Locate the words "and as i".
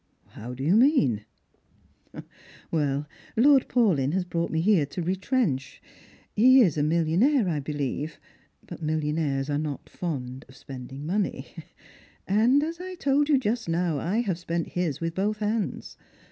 12.27-12.95